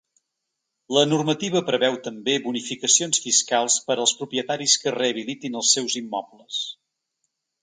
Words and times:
La 0.95 1.01
normativa 1.09 1.61
preveu 1.67 1.97
també 2.07 2.35
bonificacions 2.47 3.21
fiscals 3.27 3.77
per 3.91 3.99
als 4.05 4.15
propietaris 4.23 4.77
que 4.85 4.95
rehabilitin 4.97 5.61
els 5.61 5.77
seus 5.79 6.01
immobles. 6.03 6.65